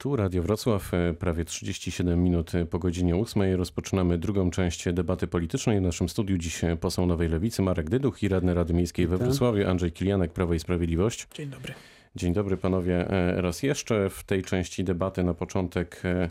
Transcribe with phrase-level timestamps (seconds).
[0.00, 3.56] Tu Radio Wrocław, e, prawie 37 minut po godzinie 8.
[3.56, 5.78] Rozpoczynamy drugą część debaty politycznej.
[5.78, 9.68] W naszym studiu dziś poseł Nowej Lewicy Marek Dyduch i radny Rady Miejskiej we Wrocławiu
[9.68, 11.26] Andrzej Kilianek, Prawo i Sprawiedliwość.
[11.34, 11.74] Dzień dobry.
[12.16, 13.10] Dzień dobry panowie.
[13.10, 16.30] E, raz jeszcze w tej części debaty na początek e,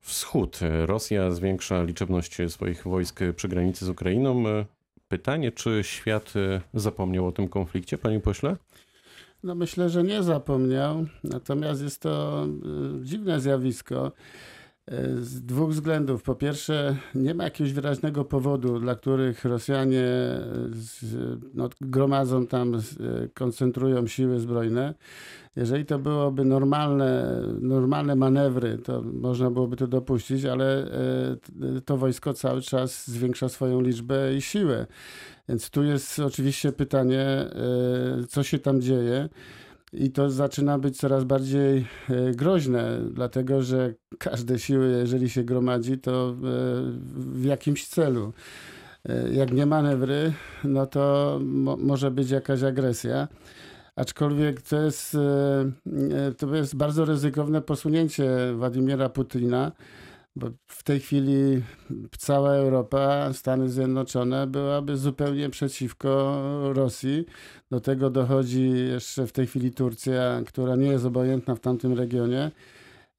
[0.00, 0.58] wschód.
[0.86, 4.44] Rosja zwiększa liczebność swoich wojsk przy granicy z Ukrainą.
[5.08, 6.32] Pytanie, czy świat
[6.74, 8.56] zapomniał o tym konflikcie, panie pośle?
[9.42, 11.06] No myślę, że nie zapomniał.
[11.24, 12.46] Natomiast jest to
[13.00, 14.12] y, dziwne zjawisko
[15.20, 16.22] z dwóch względów.
[16.22, 20.04] Po pierwsze, nie ma jakiegoś wyraźnego powodu, dla których Rosjanie
[20.72, 21.04] z,
[21.54, 22.72] no, gromadzą tam,
[23.34, 24.94] koncentrują siły zbrojne.
[25.56, 30.86] Jeżeli to byłoby normalne, normalne manewry, to można byłoby to dopuścić, ale
[31.84, 34.86] to wojsko cały czas zwiększa swoją liczbę i siłę.
[35.48, 37.50] Więc tu jest oczywiście pytanie, e,
[38.28, 39.28] co się tam dzieje.
[39.92, 45.98] I to zaczyna być coraz bardziej e, groźne, dlatego że każde siły, jeżeli się gromadzi,
[45.98, 46.34] to e,
[47.16, 48.32] w jakimś celu.
[49.32, 50.32] Jak nie manewry,
[50.64, 53.28] no to mo może być jakaś agresja.
[53.96, 55.16] Aczkolwiek to jest,
[56.38, 59.72] to jest bardzo ryzykowne posunięcie Władimira Putina
[60.36, 61.62] bo w tej chwili
[62.18, 66.40] cała Europa, Stany Zjednoczone byłaby zupełnie przeciwko
[66.72, 67.26] Rosji.
[67.70, 72.50] Do tego dochodzi jeszcze w tej chwili Turcja, która nie jest obojętna w tamtym regionie.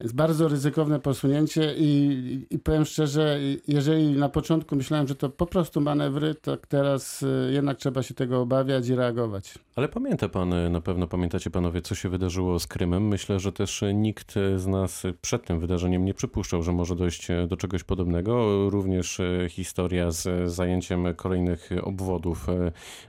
[0.02, 5.46] Jest bardzo ryzykowne posunięcie i, i powiem szczerze, jeżeli na początku myślałem, że to po
[5.46, 9.54] prostu manewry, to teraz y, jednak trzeba się tego obawiać i reagować.
[9.76, 13.08] Ale pamięta pan, y, na pewno pamiętacie panowie, co się wydarzyło z Krymem.
[13.08, 17.58] Myślę, że też nikt z nas przed tym wydarzeniem nie przypuszczał, że może dojść do
[17.58, 18.70] czegoś podobnego.
[18.70, 22.48] Również y, historia z zajęciem kolejnych obwodów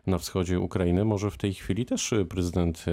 [0.06, 1.05] na wschodzie Ukrainy.
[1.05, 2.84] Może w tej chwili też prezydent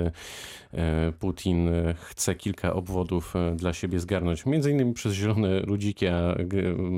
[1.19, 4.45] Putin chce kilka obwodów dla siebie siebie zgarnąć.
[4.45, 6.35] Między innymi przez zielone ludziki, a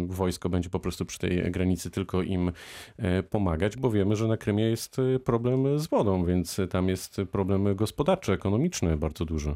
[0.08, 2.52] wojsko będzie po prostu przy tej granicy tylko im
[2.98, 7.22] e, pomagać, bo wiemy, że na Krymie jest e, problem z wodą, więc tam jest
[7.32, 9.56] problem gospodarczy, ekonomiczny bardzo duży.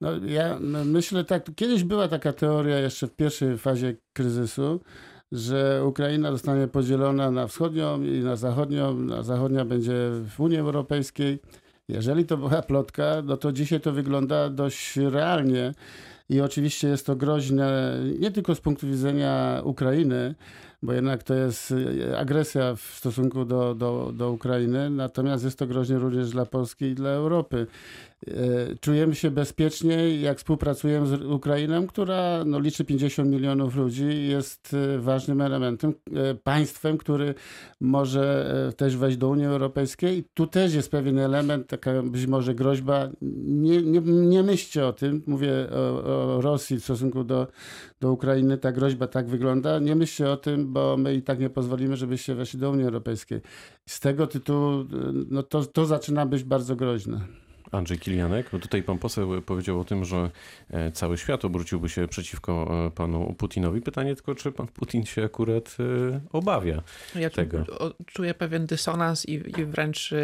[0.00, 4.80] No, ja myślę tak, kiedyś była taka teoria jeszcze w pierwszej fazie kryzysu,
[5.32, 8.94] że Ukraina zostanie podzielona na wschodnią i na zachodnią.
[8.94, 9.94] Na zachodnia będzie
[10.36, 11.38] w Unii Europejskiej.
[11.88, 15.74] Jeżeli to była plotka, no to dzisiaj to wygląda dość realnie.
[16.28, 20.34] I oczywiście jest to groźne nie tylko z punktu widzenia Ukrainy,
[20.82, 21.74] bo jednak to jest
[22.16, 26.94] agresja w stosunku do, do, do Ukrainy, natomiast jest to groźne również dla Polski i
[26.94, 27.66] dla Europy.
[28.26, 34.74] E, czujemy się bezpiecznie, jak współpracujemy z Ukrainą, która no, liczy 50 milionów ludzi, jest
[34.74, 37.34] e, ważnym elementem, e, państwem, który
[37.80, 40.24] może też wejść do Unii Europejskiej.
[40.34, 43.08] Tu też jest pewien element, taka być może groźba.
[43.22, 46.04] Nie, nie, nie myślcie o tym, mówię o,
[46.36, 47.46] o Rosji w stosunku do,
[48.00, 49.78] do Ukrainy, ta groźba tak wygląda.
[49.78, 53.40] Nie myślcie o tym, bo my i tak nie pozwolimy, żebyście weszli do Unii Europejskiej.
[53.86, 54.84] Z tego tytułu
[55.30, 57.45] no, to, to zaczyna być bardzo groźne.
[57.72, 60.30] Andrzej Kilianek, bo tutaj pan poseł powiedział o tym, że
[60.70, 63.80] e, cały świat obróciłby się przeciwko e, panu Putinowi.
[63.80, 66.82] Pytanie tylko, czy pan Putin się akurat e, obawia
[67.14, 67.64] ja tego?
[68.06, 70.14] Czuję pewien dysonans i, i wręcz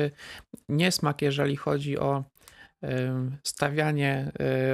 [0.69, 2.25] niesmak, jeżeli chodzi o
[3.43, 4.33] stawianie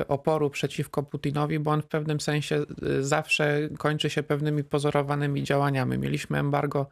[0.09, 2.65] oporu przeciwko Putinowi, bo on w pewnym sensie
[3.01, 5.99] zawsze kończy się pewnymi pozorowanymi działaniami.
[5.99, 6.89] Mieliśmy embargo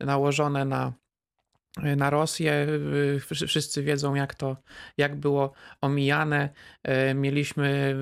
[0.00, 0.92] nałożone na
[1.96, 2.66] na Rosję.
[3.46, 4.56] Wszyscy wiedzą, jak to
[4.96, 6.50] jak było omijane.
[7.14, 7.96] Mieliśmy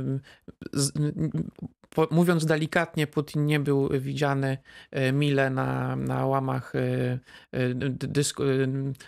[2.11, 4.59] mówiąc delikatnie, Putin nie był widziany
[4.91, 6.81] e, mile na, na łamach e,
[7.53, 8.43] e, dysku,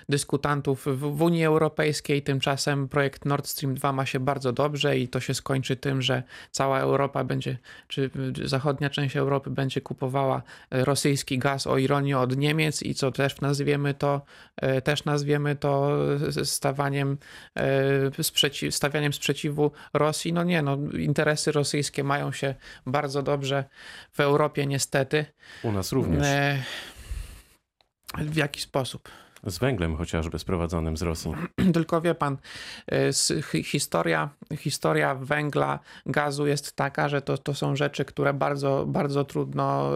[0.09, 2.23] dyskutantów w Unii Europejskiej.
[2.23, 6.23] Tymczasem projekt Nord Stream 2 ma się bardzo dobrze i to się skończy tym, że
[6.51, 7.59] cała Europa będzie,
[7.89, 8.11] czy
[8.45, 13.95] zachodnia część Europy będzie kupowała rosyjski gaz o ironię od Niemiec i co też nazwiemy
[13.95, 14.23] to,
[14.85, 15.91] też nazwiemy to
[16.45, 17.19] stawaniem,
[18.71, 20.33] stawianiem sprzeciwu Rosji.
[20.33, 22.55] No nie, no interesy rosyjskie mają się
[22.87, 23.65] bardzo dobrze
[24.13, 25.27] w Europie, niestety.
[25.63, 26.27] U nas również.
[26.27, 26.63] E,
[28.19, 29.09] w jaki sposób?
[29.47, 31.33] Z węglem chociażby sprowadzonym z Rosji.
[31.75, 32.37] Tylko wie pan,
[33.55, 34.29] y, historia,
[34.59, 39.91] historia węgla, gazu jest taka, że to, to są rzeczy, które bardzo, bardzo trudno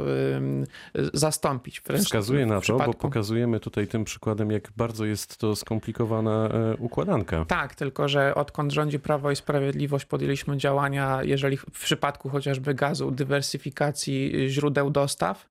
[1.14, 1.80] zastąpić.
[1.80, 6.76] Wręcz Wskazuje na to, bo pokazujemy tutaj tym przykładem, jak bardzo jest to skomplikowana e,
[6.76, 7.44] układanka.
[7.44, 13.10] Tak, tylko że odkąd rządzi Prawo i Sprawiedliwość podjęliśmy działania, jeżeli w przypadku chociażby gazu,
[13.10, 15.48] dywersyfikacji źródeł dostaw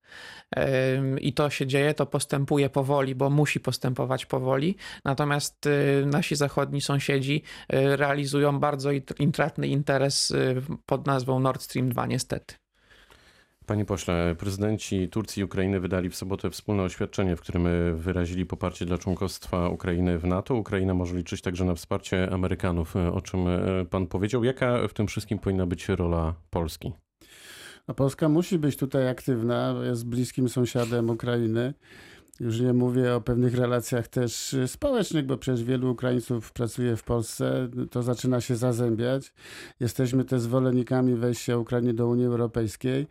[1.21, 4.75] i to się dzieje, to postępuje powoli, bo musi postępować postępować powoli.
[5.05, 5.69] Natomiast
[6.05, 8.89] nasi zachodni sąsiedzi realizują bardzo
[9.19, 10.33] intratny interes
[10.85, 12.55] pod nazwą Nord Stream 2, niestety.
[13.65, 18.85] Panie pośle, prezydenci Turcji i Ukrainy wydali w sobotę wspólne oświadczenie, w którym wyrazili poparcie
[18.85, 20.55] dla członkostwa Ukrainy w NATO.
[20.55, 23.45] Ukraina może liczyć także na wsparcie Amerykanów, o czym
[23.89, 24.43] pan powiedział.
[24.43, 26.93] Jaka w tym wszystkim powinna być rola Polski?
[27.87, 31.73] No Polska musi być tutaj aktywna, jest bliskim sąsiadem Ukrainy.
[32.39, 37.69] Już nie mówię o pewnych relacjach też społecznych, bo przecież wielu Ukraińców pracuje w Polsce.
[37.91, 39.33] To zaczyna się zazębiać.
[39.79, 43.07] Jesteśmy też zwolennikami wejścia Ukrainy do Unii Europejskiej.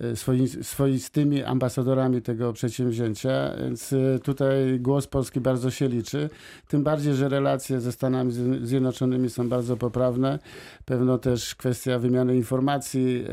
[0.00, 6.30] E, swoi, swoistymi ambasadorami tego przedsięwzięcia, więc e, tutaj głos Polski bardzo się liczy.
[6.68, 8.32] Tym bardziej, że relacje ze Stanami
[8.62, 10.38] Zjednoczonymi są bardzo poprawne.
[10.84, 13.24] Pewno też kwestia wymiany informacji,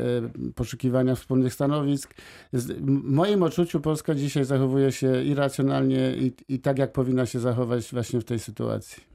[0.46, 2.14] e, poszukiwania wspólnych stanowisk.
[2.52, 7.92] W moim odczuciu Polska dzisiaj zachowuje się irracjonalnie i, i tak, jak powinna się zachować
[7.92, 9.11] właśnie w tej sytuacji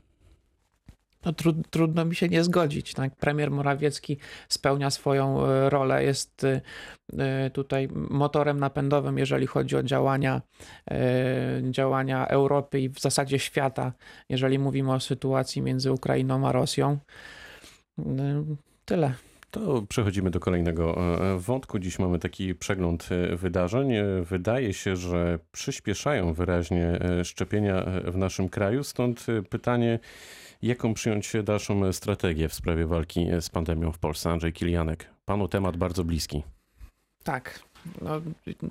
[1.28, 2.94] no, tru, trudno mi się nie zgodzić.
[2.94, 3.16] Tak?
[3.16, 4.18] Premier Morawiecki
[4.50, 6.62] spełnia swoją e, rolę, jest e,
[7.20, 10.42] e, tutaj motorem napędowym, jeżeli chodzi o działania,
[11.72, 13.94] działania Europy i w zasadzie świata,
[14.30, 16.98] jeżeli mówimy o sytuacji między Ukrainą a Rosją.
[18.86, 19.14] Tyle.
[19.52, 20.98] To przechodzimy do kolejnego
[21.38, 21.80] wątku.
[21.80, 23.94] Dziś mamy taki przegląd wydarzeń.
[24.24, 30.00] Wydaje się, że przyspieszają wyraźnie szczepienia w naszym kraju, stąd pytanie,
[30.62, 34.30] Jaką przyjąć dalszą strategię w sprawie walki z pandemią w Polsce?
[34.30, 36.44] Andrzej Kilianek, panu temat bardzo bliski.
[37.24, 37.60] Tak.
[38.02, 38.22] No,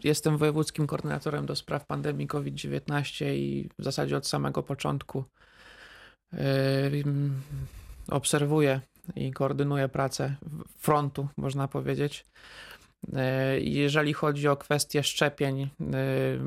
[0.04, 5.24] jestem wojewódzkim koordynatorem do spraw pandemii COVID-19 i w zasadzie od samego początku
[6.32, 6.40] yy,
[8.08, 8.80] obserwuję
[9.16, 10.36] i koordynuję pracę
[10.78, 12.24] frontu, można powiedzieć.
[13.08, 15.68] Yy, jeżeli chodzi o kwestię szczepień, yy,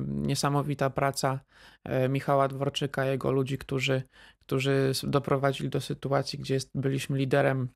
[0.07, 1.39] niesamowita praca
[2.09, 4.03] Michała Dworczyka, jego ludzi, którzy,
[4.39, 7.69] którzy doprowadzili do sytuacji, gdzie byliśmy liderem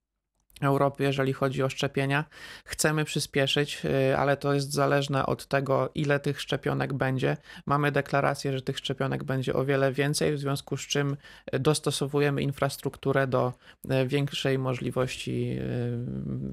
[0.66, 2.26] Europy, jeżeli chodzi o szczepienia.
[2.66, 7.38] Chcemy przyspieszyć, y, ale to jest zależne od tego, ile tych szczepionek będzie.
[7.66, 11.18] Mamy deklarację, że tych szczepionek będzie o wiele więcej, w związku z czym
[11.54, 13.54] dostosowujemy infrastrukturę do
[13.92, 15.64] y, większej możliwości y,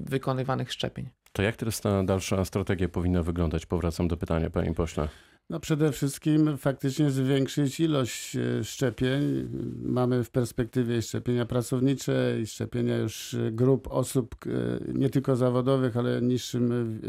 [0.09, 1.09] wykonywanych szczepień.
[1.33, 3.65] To jak teraz ta dalsza strategia powinna wyglądać?
[3.65, 5.07] Powracam do pytania, panie pośle.
[5.51, 9.49] No przede wszystkim faktycznie zwiększyć ilość e, szczepień.
[9.83, 14.49] Mamy w perspektywie szczepienia pracownicze i szczepienia już e, grup osób e,
[14.93, 17.01] nie tylko zawodowych, ale niższym,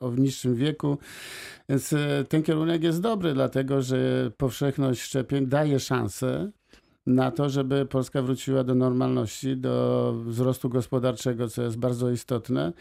[0.00, 0.98] o niższym wieku.
[1.68, 1.94] Więc
[2.28, 6.50] ten kierunek jest dobry, dlatego że powszechność szczepień daje szansę
[7.14, 12.72] na to, żeby Polska wróciła do normalności, do wzrostu gospodarczego, co jest bardzo istotne.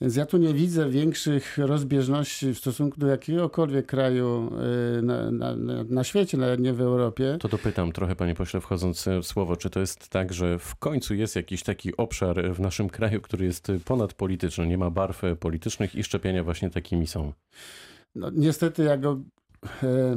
[0.00, 4.50] Więc ja tu nie widzę większych rozbieżności w stosunku do jakiegokolwiek kraju
[4.98, 5.54] y, na, na,
[5.88, 7.36] na, świecie, nawet nie w Europie.
[7.40, 11.14] To dopytam trochę, panie pośle, wchodząc w słowo, czy to jest tak, że w końcu
[11.14, 16.04] jest jakiś taki obszar w naszym kraju, który jest ponadpolityczny, nie ma barw politycznych i
[16.04, 17.32] szczepienia właśnie takimi są?
[18.14, 19.20] No, niestety, ja go
[19.82, 20.16] e,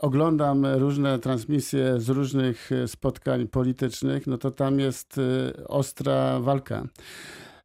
[0.00, 6.84] oglądam różne transmisje z różnych spotkań politycznych, no to tam jest e, ostra walka.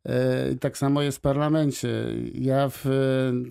[0.05, 1.89] E, tak samo jest w parlamencie.
[2.33, 2.85] Ja w,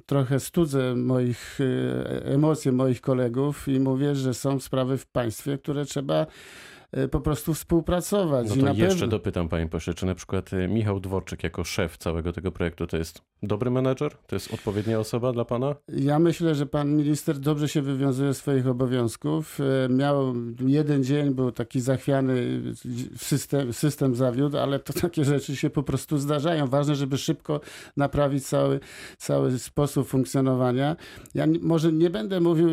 [0.06, 5.84] trochę studzę moich e, emocje moich kolegów i mówię, że są sprawy w państwie, które
[5.84, 6.75] trzeba E,
[7.10, 8.48] po prostu współpracować.
[8.48, 9.06] No to jeszcze pewno...
[9.06, 12.96] dopytam panie pośle, czy na przykład e, Michał Dworczyk jako szef całego tego projektu to
[12.96, 14.12] jest dobry menedżer?
[14.26, 15.74] To jest odpowiednia osoba dla pana?
[15.88, 19.58] Ja myślę, że pan minister dobrze się wywiązuje z swoich obowiązków.
[19.60, 20.34] E, miał
[20.66, 22.62] jeden dzień, był taki zachwiany,
[23.16, 26.66] system, system zawiódł, ale to takie rzeczy się po prostu zdarzają.
[26.66, 27.60] Ważne, żeby szybko
[27.96, 28.80] naprawić cały,
[29.18, 30.96] cały sposób funkcjonowania.
[31.34, 32.68] Ja może nie będę mówił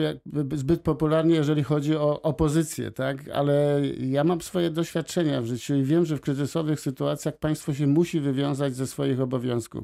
[0.56, 3.30] zbyt popularnie, jeżeli chodzi o opozycję, tak?
[3.34, 7.88] ale ja mam swoje doświadczenia w życiu i wiem, że w kryzysowych sytuacjach państwo się
[7.88, 9.84] musi wywiązać ze swoich obowiązków.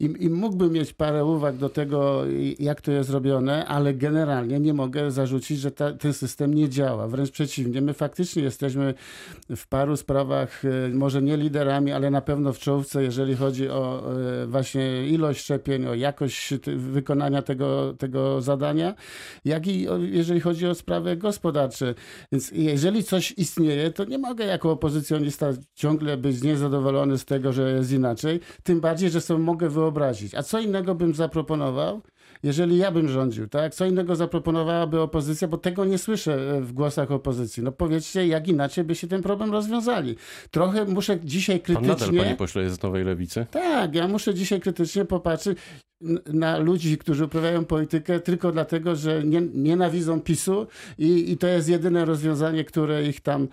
[0.00, 2.24] I, i mógłbym mieć parę uwag do tego,
[2.58, 7.08] jak to jest robione, ale generalnie nie mogę zarzucić, że ta, ten system nie działa.
[7.08, 8.94] Wręcz przeciwnie, my faktycznie jesteśmy
[9.56, 14.12] w paru sprawach, e, może nie liderami, ale na pewno w czołówce, jeżeli chodzi o
[14.42, 18.94] e, właśnie ilość szczepień, o jakość wykonania tego, tego zadania,
[19.44, 21.94] jak i jeżeli chodzi o sprawy gospodarcze.
[22.32, 27.52] Więc jeżeli coś istnieje, istnieje, to nie mogę jako opozycjonista ciągle być niezadowolony z tego,
[27.52, 28.40] że jest inaczej.
[28.62, 30.34] Tym bardziej, że sobie mogę wyobrazić.
[30.34, 32.02] A co innego bym zaproponował?
[32.42, 33.74] jeżeli ja bym rządził, tak?
[33.74, 37.62] Co innego zaproponowałaby opozycja, bo tego nie słyszę e, w głosach opozycji.
[37.62, 40.16] No powiedzcie, jak inaczej by się ten problem rozwiązali.
[40.50, 41.88] Trochę muszę dzisiaj krytycznie...
[41.88, 43.46] Pan nadal, panie pośle, jest z Nowej Lewicy?
[43.50, 45.58] Tak, ja muszę dzisiaj krytycznie popatrzeć.
[46.26, 50.66] Na ludzi, którzy uprawiają politykę tylko dlatego, że nie, nienawidzą PiSu
[50.98, 53.48] i, i to jest jedyne rozwiązanie, które ich tam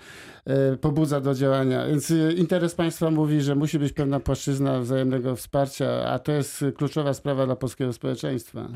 [0.45, 1.87] e, pobudza do działania.
[1.87, 6.65] Więc e, interes państwa mówi, że musi być pewna płaszczyzna wzajemnego wsparcia, a to jest
[6.77, 8.69] kluczowa sprawa dla polskiego społeczeństwa.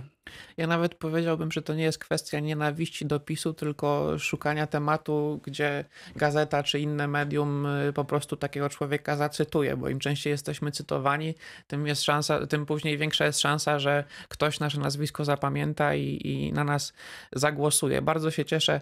[0.58, 5.86] Ja nawet powiedziałbym, że to nie jest kwestia nienawiści do PiSu, tylko szukania tematu, gdzie
[6.16, 11.36] gazeta czy inne medium y, po prostu takiego człowieka zacytuje, bo im częściej jesteśmy cytowani,
[11.68, 16.54] tym jest szansa, tym później większa jest szansa, że ktoś nasze nazwisko zapamięta i, i
[16.54, 16.94] na nas
[17.34, 18.02] zagłosuje.
[18.02, 18.82] Bardzo się cieszę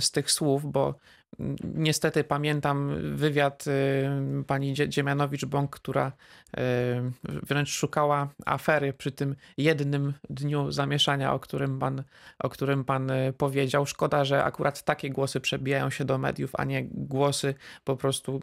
[0.00, 0.94] z tych słów, bo
[1.74, 6.60] Niestety pamiętam wywiad y, pani Dziemianowicz-Bąk, która y,
[7.24, 12.02] wręcz szukała afery przy tym jednym dniu zamieszania, o którym, pan,
[12.38, 13.86] o którym pan y, powiedział.
[13.86, 18.40] Szkoda, że akurat takie głosy przebijają się do mediów, a nie głosy po prostu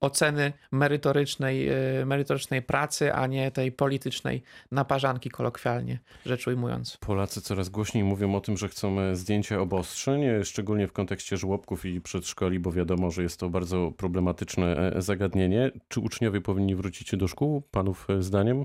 [0.00, 1.68] oceny merytorycznej,
[2.06, 6.96] merytorycznej pracy, a nie tej politycznej naparzanki, kolokwialnie rzecz ujmując.
[6.96, 11.84] Polacy coraz głośniej mówią o tym, że chcą e, zdjęcia obostrzeń, szczególnie w kontekście żłobków
[11.84, 15.70] i przedszkoli, bo wiadomo, że jest to bardzo problematyczne e, zagadnienie.
[15.88, 18.64] Czy uczniowie powinni wrócić do szkół, panów e, zdaniem?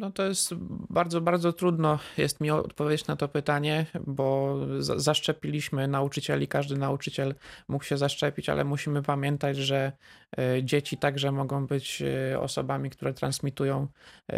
[0.00, 0.54] No to jest
[0.90, 7.34] bardzo, bardzo trudno jest mi odpowiedzieć na to pytanie, bo zaszczepiliśmy nauczycieli, każdy nauczyciel
[7.68, 9.92] mógł się zaszczepić, ale musimy pamiętać, że
[10.38, 12.02] e, dzieci także mogą być
[12.32, 13.86] e, osobami, które transmitują
[14.28, 14.36] e,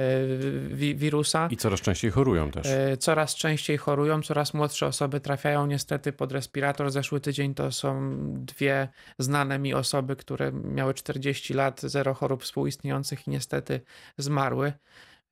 [0.94, 1.48] wirusa.
[1.50, 2.66] I coraz częściej chorują też.
[2.98, 6.90] Coraz częściej chorują, coraz młodsze osoby trafiają niestety pod respirator.
[6.90, 8.88] Zeszły tydzień to są dwie
[9.18, 13.80] znane mi osoby, które miały 40 lat, zero chorób współistniejących i niestety
[14.18, 14.72] zmarły.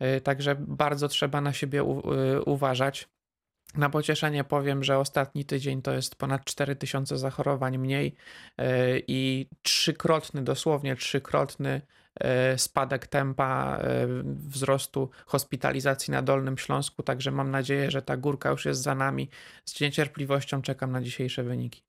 [0.02, 3.08] Y, także bardzo trzeba na siebie y, uważać.
[3.76, 8.14] Na pocieszenie powiem, że ostatni tydzień to jest ponad 4000 zachorowań mniej
[8.60, 8.64] y,
[9.06, 11.80] i trzykrotny, dosłownie trzykrotny
[12.56, 13.78] spadek tempa
[14.24, 17.02] wzrostu hospitalizacji na Dolnym Śląsku.
[17.02, 19.28] Także mam nadzieję, że ta górka już jest za nami.
[19.64, 21.82] Z niecierpliwością czekam na dzisiejsze wyniki.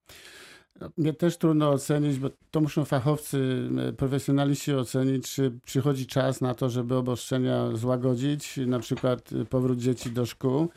[0.98, 6.70] Mnie też trudno ocenić, bo to muszą fachowcy, profesjonaliści ocenić, czy przychodzi czas na to,
[6.70, 10.70] żeby obostrzenia złagodzić, na przykład powrót dzieci do szkół.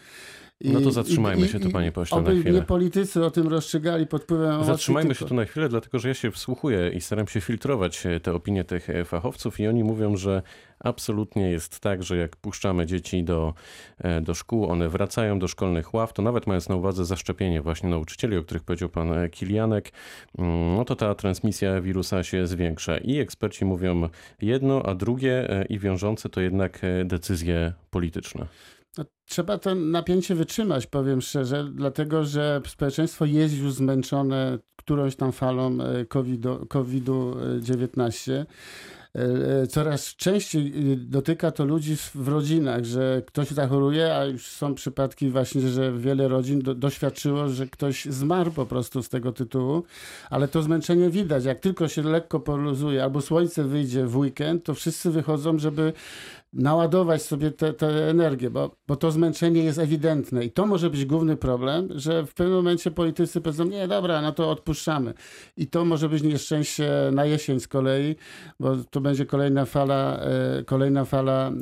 [0.61, 2.50] I, no to zatrzymajmy i, się tu, panie pośle, na chwilę.
[2.50, 6.14] nie politycy o tym rozstrzygali pod wpływem Zatrzymajmy się tu na chwilę, dlatego że ja
[6.14, 10.16] się wsłuchuję i staram się filtrować e, te opinie tych e, fachowców i oni mówią,
[10.16, 10.42] że
[10.80, 13.54] absolutnie jest tak, że jak puszczamy dzieci do,
[13.99, 17.88] e, do szkół, one wracają do szkolnych ław, to nawet mając na uwadze zaszczepienie właśnie
[17.88, 19.92] nauczycieli, o których powiedział pan Kilianek,
[20.38, 22.99] mm, no to ta transmisja wirusa się zwiększa.
[22.99, 24.08] I eksperci mówią
[24.42, 28.46] jedno, a drugie i wiążące to jednak decyzje polityczne.
[29.26, 35.78] Trzeba to napięcie wytrzymać, powiem szczerze, dlatego że społeczeństwo jest już zmęczone którąś tam falą
[36.68, 38.32] COVID-19.
[38.32, 38.44] E,
[39.62, 44.74] e, coraz częściej e, dotyka to ludzi w rodzinach, że ktoś zachoruje, a już są
[44.74, 49.82] przypadki właśnie, że wiele rodzin do, doświadczyło, że ktoś zmarł po prostu z tego tytułu,
[50.30, 51.44] ale to zmęczenie widać.
[51.44, 55.92] Jak tylko się lekko poluzuje albo słońce wyjdzie w weekend, to wszyscy wychodzą, żeby
[56.54, 61.37] naładować sobie tę energię, bo, bo to zmęczenie jest ewidentne i to może być główny
[61.37, 65.14] problem, że w pewnym momencie politycy powiedzą, nie, dobra, no to odpuszczamy.
[65.56, 68.16] I to może być nieszczęście na jesień z kolei,
[68.61, 71.52] bo to będzie kolejna fala, e, kolejna fala e,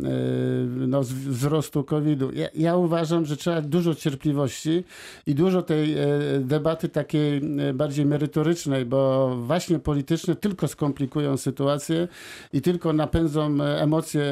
[0.67, 2.33] no, wzrostu COVID-u.
[2.33, 4.85] Ja, ja uważam, że trzeba dużo cierpliwości
[5.27, 6.07] i dużo tej e,
[6.41, 7.41] debaty takiej
[7.75, 12.09] bardziej merytorycznej, bo właśnie polityczne tylko skomplikują sytuację
[12.53, 14.23] i tylko napędzą emocje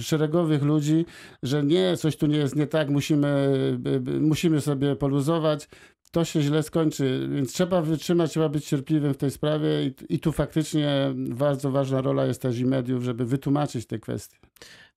[0.00, 1.06] szeregowych ludzi,
[1.42, 3.52] że nie, coś tu nie jest nie tak, musimy,
[4.20, 5.68] musimy sobie poluzować
[6.10, 10.18] to się źle skończy, więc trzeba wytrzymać, trzeba być cierpliwym w tej sprawie i, i
[10.18, 14.38] tu faktycznie bardzo ważna rola jest też i mediów, żeby wytłumaczyć te kwestie.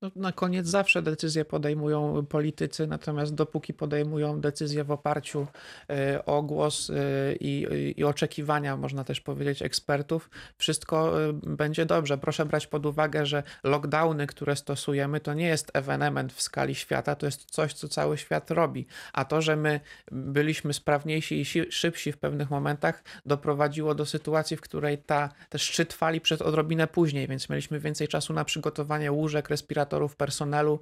[0.03, 5.48] No, na koniec zawsze decyzje podejmują politycy, natomiast dopóki podejmują decyzje w oparciu
[5.89, 6.93] e, o głos e,
[7.39, 7.67] i,
[7.98, 12.17] i oczekiwania, można też powiedzieć, ekspertów, wszystko e, będzie dobrze.
[12.17, 17.15] Proszę brać pod uwagę, że lockdowny, które stosujemy, to nie jest ewenement w skali świata,
[17.15, 18.86] to jest coś, co cały świat robi.
[19.13, 19.79] A to, że my
[20.12, 25.93] byliśmy sprawniejsi i szybsi w pewnych momentach, doprowadziło do sytuacji, w której ta, ten szczyt
[25.93, 30.79] fali przed odrobinę później, więc mieliśmy więcej czasu na przygotowanie łóżek, respiratorów, personelu,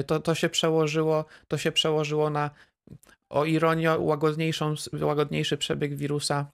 [0.00, 2.50] y, to, to się przełożyło, to się przełożyło na
[3.28, 6.46] o ironię łagodniejszą, łagodniejszy przebieg wirusa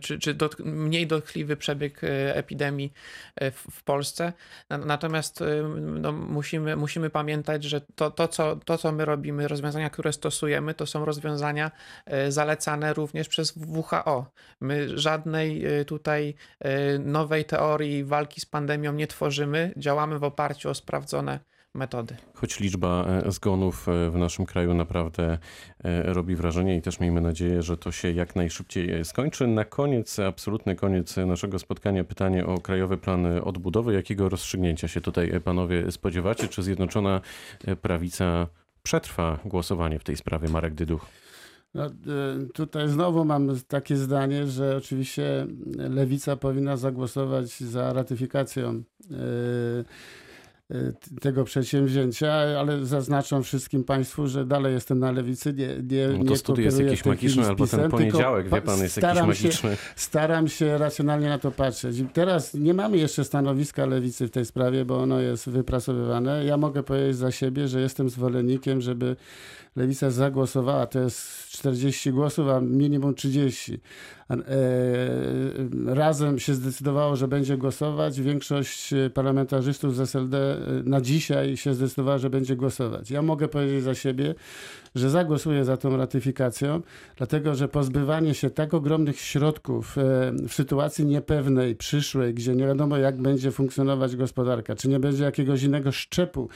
[0.00, 2.92] czy, czy dot, mniej dotkliwy przebieg e, epidemii
[3.36, 4.32] e, w, w Polsce.
[4.70, 5.44] Natomiast
[5.80, 10.74] no, musimy, musimy pamiętać, że to, to, co, to, co my robimy, rozwiązania, które stosujemy,
[10.74, 11.70] to są rozwiązania
[12.28, 14.26] zalecane również przez WHO.
[14.60, 16.34] My żadnej tutaj
[16.98, 22.16] nowej teorii walki z pandemią nie tworzymy, działamy w oparciu o sprawdzone metody.
[22.34, 25.38] Choć liczba e, zgonów e, w naszym kraju naprawdę
[25.84, 29.46] e, robi wrażenie i też miejmy nadzieję, że to się jak najszybciej skończy.
[29.46, 33.94] Na koniec, absolutny koniec naszego spotkania, pytanie o Krajowy Plan Odbudowy.
[33.94, 36.48] Jakiego rozstrzygnięcia się tutaj panowie spodziewacie?
[36.48, 37.20] Czy Zjednoczona
[37.82, 38.46] Prawica
[38.82, 40.48] przetrwa głosowanie w tej sprawie?
[40.48, 41.06] Marek Dyduch.
[41.74, 41.90] No,
[42.54, 48.82] tutaj znowu mam takie zdanie, że oczywiście lewica powinna zagłosować za ratyfikacją
[51.20, 55.52] tego przedsięwzięcia, ale zaznaczam wszystkim Państwu, że dalej jestem na lewicy.
[55.52, 59.22] Nie, nie, no to studio jest jakiś magiczny, albo ten poniedziałek, wie Pan, jest jakiś
[59.22, 59.70] magiczny.
[59.70, 61.96] Się, staram się racjonalnie na to patrzeć.
[62.12, 66.44] Teraz nie mamy jeszcze stanowiska lewicy w tej sprawie, bo ono jest wypracowywane.
[66.44, 69.16] Ja mogę powiedzieć za siebie, że jestem zwolennikiem, żeby
[69.76, 73.80] lewica zagłosowała, to jest 40 głosów, a minimum 30.
[74.30, 74.36] E,
[75.94, 78.20] razem się zdecydowało, że będzie głosować.
[78.20, 83.10] Większość parlamentarzystów z SLD e, na dzisiaj się zdecydowała, że będzie głosować.
[83.10, 84.34] Ja mogę powiedzieć za siebie,
[84.94, 86.80] że zagłosuję za tą ratyfikacją,
[87.16, 90.02] dlatego że pozbywanie się tak ogromnych środków e,
[90.48, 95.62] w sytuacji niepewnej, przyszłej, gdzie nie wiadomo, jak będzie funkcjonować gospodarka, czy nie będzie jakiegoś
[95.62, 96.48] innego szczepu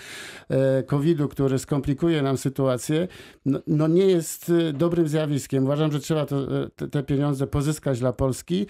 [0.86, 3.07] COVID-u, który skomplikuje nam sytuację,
[3.44, 5.64] no, no nie jest dobrym zjawiskiem.
[5.64, 6.46] Uważam, że trzeba to,
[6.76, 8.66] te, te pieniądze pozyskać dla Polski,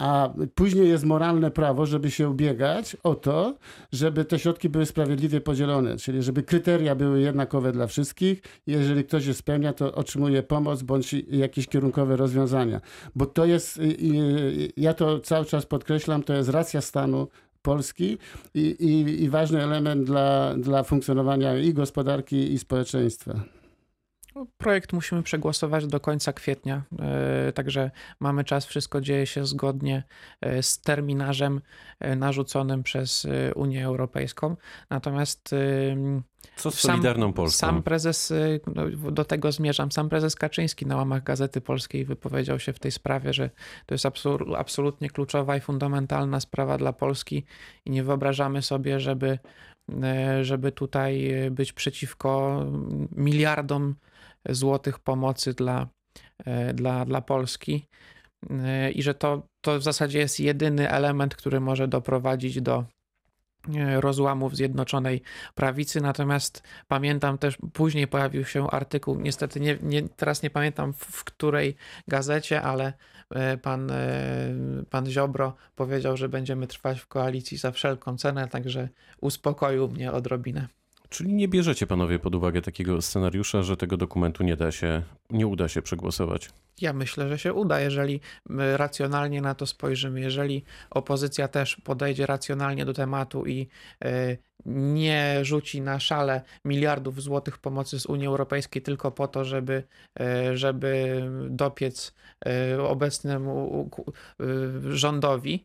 [0.00, 3.54] a później jest moralne prawo, żeby się ubiegać o to,
[3.92, 8.42] żeby te środki były sprawiedliwie podzielone, czyli żeby kryteria były jednakowe dla wszystkich.
[8.66, 12.80] Jeżeli ktoś je spełnia, to otrzymuje pomoc bądź jakieś kierunkowe rozwiązania.
[13.14, 13.80] Bo to jest,
[14.76, 17.28] ja to cały czas podkreślam, to jest racja stanu
[17.62, 18.18] Polski
[18.54, 23.59] i, i, i ważny element dla, dla funkcjonowania i gospodarki, i społeczeństwa.
[24.58, 30.02] Projekt musimy przegłosować do końca kwietnia, e, także mamy czas, wszystko dzieje się zgodnie
[30.40, 31.60] e, z terminarzem
[32.00, 34.56] e, narzuconym przez Unię Europejską.
[34.90, 35.54] Natomiast
[36.56, 37.58] co z Solidarną Polską?
[37.58, 38.32] Sam prezes,
[38.74, 42.92] no, do tego zmierzam, sam prezes Kaczyński na łamach Gazety Polskiej wypowiedział się w tej
[42.92, 43.50] sprawie, że
[43.86, 44.06] to jest
[44.56, 47.44] absolutnie kluczowa i fundamentalna sprawa dla Polski
[47.84, 49.38] i nie wyobrażamy sobie, żeby,
[50.42, 52.64] żeby tutaj być przeciwko
[53.16, 53.94] miliardom
[54.48, 55.88] złotych pomocy dla,
[56.44, 57.88] e, dla, dla Polski
[58.50, 62.84] e, i że to, to w zasadzie jest jedyny element, który może doprowadzić do
[63.74, 65.22] e, rozłamów Zjednoczonej
[65.54, 66.00] Prawicy.
[66.00, 71.76] Natomiast pamiętam też, później pojawił się artykuł, niestety nie, nie, teraz nie pamiętam w, której
[72.08, 72.92] gazecie, ale
[73.62, 73.92] pan,
[74.90, 78.88] pan Ziobro powiedział, że będziemy trwać w koalicji za wszelką cenę, także
[79.20, 80.68] uspokoił mnie odrobinę.
[81.10, 85.46] Czyli nie bierzecie panowie pod uwagę takiego scenariusza, że tego dokumentu nie da się, nie
[85.46, 86.50] uda się przegłosować?
[86.80, 88.20] Ja myślę, że się uda, jeżeli
[88.76, 93.68] racjonalnie na to spojrzymy, jeżeli opozycja też podejdzie racjonalnie do tematu i
[94.04, 99.82] e, nie rzuci na szale miliardów złotych pomocy z Unii Europejskiej tylko po to, żeby,
[100.20, 102.14] e, żeby dopiec
[102.46, 103.90] e, obecnemu
[104.90, 105.64] rządowi,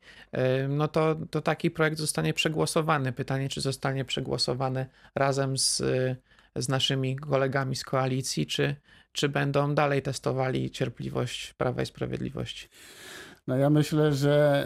[0.70, 3.14] no to, to taki projekt zostanie przegłosowany.
[3.14, 5.84] Pytanie, czy zostanie przegłosowany razem z,
[6.56, 8.76] z naszymi kolegami z koalicji, czy,
[9.16, 12.68] czy będą dalej testowali cierpliwość Prawa i Sprawiedliwości?
[13.48, 14.66] No ja myślę, że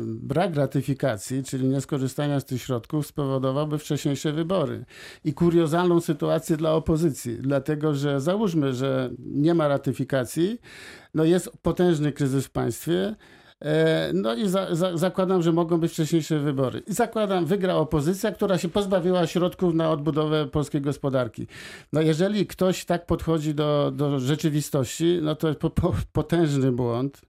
[0.00, 4.84] brak ratyfikacji, czyli nieskorzystania z tych środków spowodowałby wcześniejsze wybory
[5.24, 10.60] i kuriozalną sytuację dla opozycji, dlatego że załóżmy, że nie ma ratyfikacji,
[11.14, 13.43] no jest potężny kryzys w państwie, E,
[14.14, 16.82] no i za, za, zakładam, że mogą być wcześniejsze wybory.
[16.86, 21.46] I zakładam, wygra opozycja, która się pozbawiła środków na odbudowę polskiej gospodarki.
[21.92, 27.20] No jeżeli ktoś tak podchodzi do, do rzeczywistości, no to po, po, potężny błąd.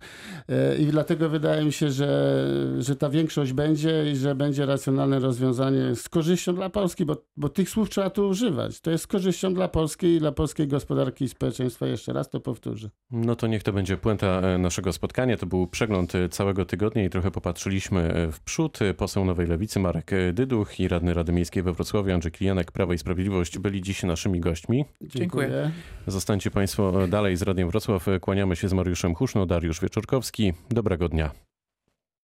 [0.49, 2.45] E, I dlatego wydaje mi się, że,
[2.79, 7.49] że ta większość będzie i że będzie racjonalne rozwiązanie z korzyścią dla Polski, bo, bo
[7.49, 8.81] tych słów trzeba tu używać.
[8.81, 11.87] To jest z korzyścią dla Polski i dla polskiej gospodarki i społeczeństwa.
[11.87, 12.89] Jeszcze raz to powtórzę.
[13.11, 15.37] No to niech to będzie puenta e, naszego spotkania.
[15.37, 18.79] To był przegląd całego tygodnia i trochę popatrzyliśmy w przód.
[18.97, 22.97] Poseł Nowej Lewicy Marek Dyduch i radny Rady Miejskiej we Wrocławiu Andrzej Klijanek, Prawo i
[22.97, 24.85] Sprawiedliwość byli dziś naszymi gośćmi.
[25.01, 25.71] Dziękuję.
[26.07, 28.05] Zostańcie Państwo dalej z Radiem Wrocław.
[28.21, 30.53] Kłaniamy się z Mariuszem Huszno, Dariusz Wieczorkowski.
[30.69, 31.31] Dobrego dnia.